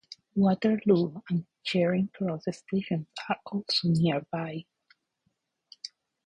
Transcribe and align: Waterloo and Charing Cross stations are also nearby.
Waterloo 0.33 1.21
and 1.29 1.45
Charing 1.63 2.07
Cross 2.15 2.45
stations 2.49 3.05
are 3.29 3.35
also 3.45 3.87
nearby. 3.89 4.65